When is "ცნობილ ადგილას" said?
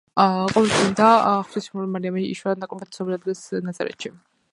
2.97-3.45